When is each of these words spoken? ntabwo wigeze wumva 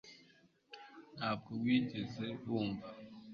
ntabwo 1.15 1.49
wigeze 1.63 2.25
wumva 2.47 2.87